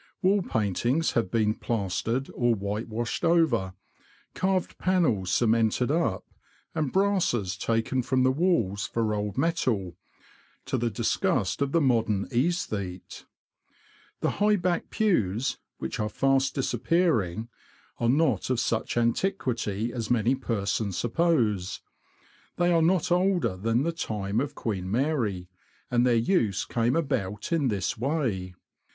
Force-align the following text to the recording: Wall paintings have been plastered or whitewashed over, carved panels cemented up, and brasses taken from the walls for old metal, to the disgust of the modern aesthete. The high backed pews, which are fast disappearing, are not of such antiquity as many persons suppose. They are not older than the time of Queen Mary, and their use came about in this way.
Wall 0.23 0.41
paintings 0.41 1.11
have 1.11 1.29
been 1.29 1.53
plastered 1.53 2.27
or 2.33 2.55
whitewashed 2.55 3.23
over, 3.23 3.75
carved 4.33 4.79
panels 4.79 5.29
cemented 5.31 5.91
up, 5.91 6.25
and 6.73 6.91
brasses 6.91 7.55
taken 7.55 8.01
from 8.01 8.23
the 8.23 8.31
walls 8.31 8.87
for 8.87 9.13
old 9.13 9.37
metal, 9.37 9.95
to 10.65 10.79
the 10.79 10.89
disgust 10.89 11.61
of 11.61 11.71
the 11.71 11.79
modern 11.79 12.27
aesthete. 12.33 13.27
The 14.21 14.31
high 14.41 14.55
backed 14.55 14.89
pews, 14.89 15.59
which 15.77 15.99
are 15.99 16.09
fast 16.09 16.55
disappearing, 16.55 17.49
are 17.99 18.09
not 18.09 18.49
of 18.49 18.59
such 18.59 18.97
antiquity 18.97 19.93
as 19.93 20.09
many 20.09 20.33
persons 20.33 20.97
suppose. 20.97 21.79
They 22.55 22.71
are 22.71 22.81
not 22.81 23.11
older 23.11 23.55
than 23.55 23.83
the 23.83 23.91
time 23.91 24.39
of 24.39 24.55
Queen 24.55 24.89
Mary, 24.89 25.47
and 25.91 26.07
their 26.07 26.15
use 26.15 26.65
came 26.65 26.95
about 26.95 27.51
in 27.51 27.67
this 27.67 27.99
way. 27.99 28.55